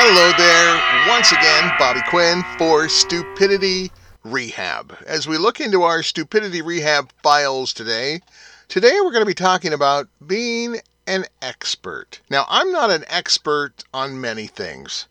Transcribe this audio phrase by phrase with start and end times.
[0.00, 3.90] Hello there, once again, Bobby Quinn for Stupidity
[4.22, 4.96] Rehab.
[5.04, 8.20] As we look into our Stupidity Rehab files today,
[8.68, 10.76] today we're going to be talking about being
[11.08, 12.20] an expert.
[12.30, 15.06] Now, I'm not an expert on many things.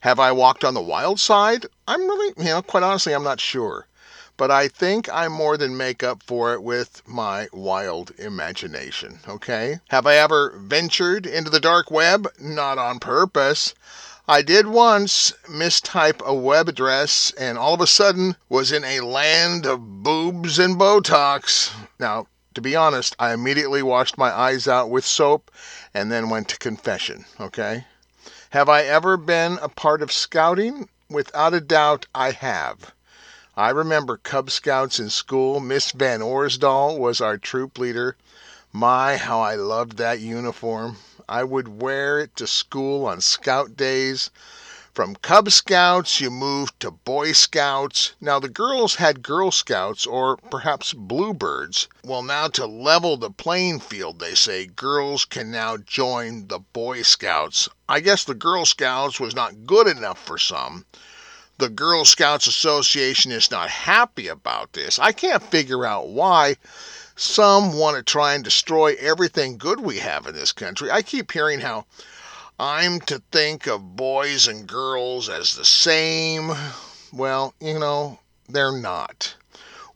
[0.00, 1.66] Have I walked on the wild side?
[1.86, 3.88] I'm really, you know, quite honestly, I'm not sure.
[4.38, 9.80] But I think I more than make up for it with my wild imagination, okay?
[9.90, 12.26] Have I ever ventured into the dark web?
[12.40, 13.74] Not on purpose.
[14.30, 19.00] I did once mistype a web address and all of a sudden was in a
[19.00, 21.72] land of boobs and Botox.
[21.98, 25.50] Now, to be honest, I immediately washed my eyes out with soap
[25.92, 27.86] and then went to confession, okay?
[28.50, 30.88] Have I ever been a part of scouting?
[31.08, 32.92] Without a doubt, I have.
[33.56, 35.58] I remember Cub Scouts in school.
[35.58, 38.14] Miss Van Orsdal was our troop leader.
[38.72, 40.98] My, how I loved that uniform.
[41.32, 44.30] I would wear it to school on scout days.
[44.92, 48.14] From Cub Scouts, you moved to Boy Scouts.
[48.20, 51.86] Now, the girls had Girl Scouts or perhaps Bluebirds.
[52.02, 57.02] Well, now to level the playing field, they say girls can now join the Boy
[57.02, 57.68] Scouts.
[57.88, 60.84] I guess the Girl Scouts was not good enough for some.
[61.58, 64.98] The Girl Scouts Association is not happy about this.
[64.98, 66.56] I can't figure out why.
[67.22, 70.90] Some want to try and destroy everything good we have in this country.
[70.90, 71.84] I keep hearing how
[72.58, 76.50] I'm to think of boys and girls as the same.
[77.12, 79.34] Well, you know, they're not.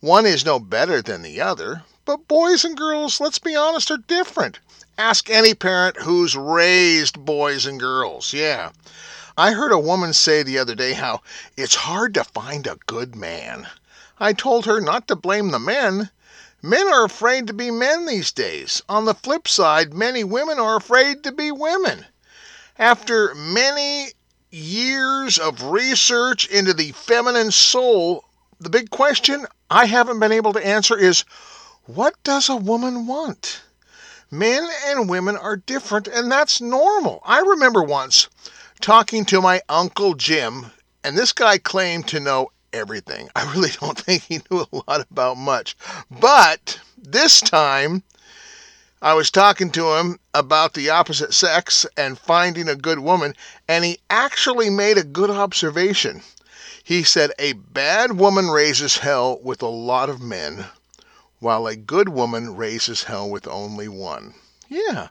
[0.01, 3.97] One is no better than the other, but boys and girls, let's be honest, are
[3.97, 4.59] different.
[4.99, 8.35] Ask any parent who's raised boys and girls.
[8.35, 8.73] Yeah.
[9.35, 11.23] I heard a woman say the other day how
[11.57, 13.67] it's hard to find a good man.
[14.21, 16.11] I told her not to blame the men.
[16.67, 18.81] Men are afraid to be men these days.
[18.89, 22.07] On the flip side, many women are afraid to be women.
[22.79, 24.15] After many
[24.51, 28.25] years of research into the feminine soul,
[28.59, 31.27] the big question I haven't been able to answer is
[31.85, 33.61] what does a woman want?
[34.31, 37.21] Men and women are different, and that's normal.
[37.27, 38.31] I remember once
[38.81, 40.73] talking to my Uncle Jim,
[41.05, 43.31] and this guy claimed to know everything.
[43.35, 45.77] I really don't think he knew a lot about much.
[46.11, 48.03] But this time,
[49.01, 53.35] I was talking to him about the opposite sex and finding a good woman,
[53.69, 56.23] and he actually made a good observation.
[56.83, 60.67] He said, A bad woman raises hell with a lot of men,
[61.39, 64.35] while a good woman raises hell with only one.
[64.69, 65.09] Yeah.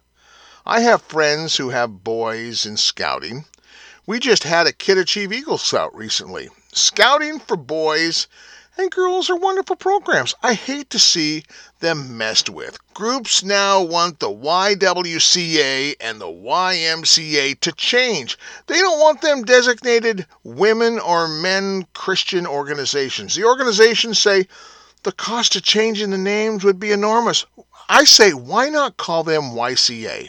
[0.66, 3.46] I have friends who have boys in scouting.
[4.06, 6.50] We just had a Kid Achieve Eagle Scout recently.
[6.74, 8.28] Scouting for boys
[8.78, 10.36] and girls are wonderful programs.
[10.44, 11.46] I hate to see
[11.80, 12.78] them messed with.
[12.94, 18.38] Groups now want the YWCA and the YMCA to change.
[18.68, 23.36] They don't want them designated women or men Christian organizations.
[23.36, 24.50] The organizations say
[25.04, 27.46] the cost of changing the names would be enormous.
[27.88, 30.28] I say, why not call them YCA?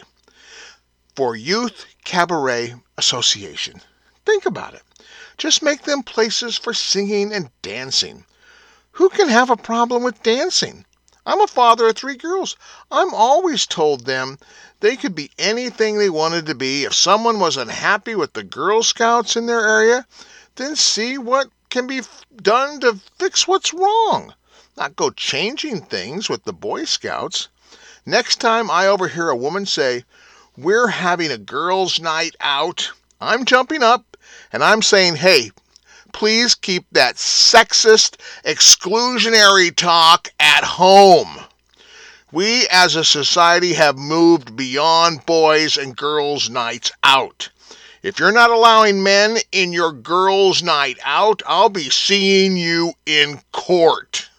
[1.15, 3.81] For Youth Cabaret Association.
[4.25, 4.83] Think about it.
[5.37, 8.25] Just make them places for singing and dancing.
[8.91, 10.85] Who can have a problem with dancing?
[11.25, 12.55] I'm a father of three girls.
[12.91, 14.39] I'm always told them
[14.81, 16.83] they could be anything they wanted to be.
[16.83, 20.05] If someone was unhappy with the Girl Scouts in their area,
[20.55, 22.01] then see what can be
[22.41, 24.33] done to fix what's wrong.
[24.75, 27.47] Not go changing things with the Boy Scouts.
[28.05, 30.03] Next time I overhear a woman say,
[30.57, 34.15] We're having a girls' night out, I'm jumping up
[34.53, 35.51] and I'm saying, hey,
[36.13, 41.39] please keep that sexist, exclusionary talk at home.
[42.31, 47.49] We as a society have moved beyond boys and girls' nights out.
[48.01, 53.41] If you're not allowing men in your girls' night out, I'll be seeing you in
[53.51, 54.29] court.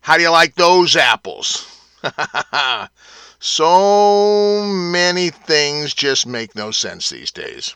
[0.00, 1.68] How do you like those apples?
[3.42, 7.74] so many things just make no sense these days.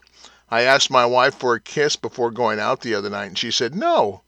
[0.50, 3.50] I asked my wife for a kiss before going out the other night, and she
[3.50, 4.20] said, No,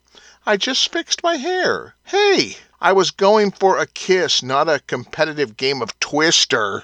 [0.46, 1.94] I just fixed my hair.
[2.04, 6.82] Hey, I was going for a kiss, not a competitive game of twister.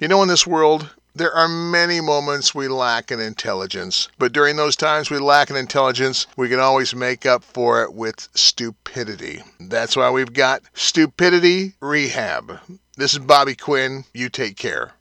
[0.00, 4.56] You know, in this world, there are many moments we lack in intelligence, but during
[4.56, 9.42] those times we lack in intelligence, we can always make up for it with stupidity.
[9.60, 12.58] That's why we've got Stupidity Rehab.
[12.96, 14.04] This is Bobby Quinn.
[14.12, 14.92] You take care.